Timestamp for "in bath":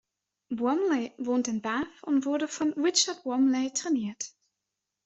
1.47-1.85